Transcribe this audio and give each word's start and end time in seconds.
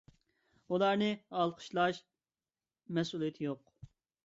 ئۇلارنى 0.71 1.09
ئالقىشلاش 1.41 2.01
مەسئۇلىيىتى 2.99 3.49
يوق. 3.49 3.65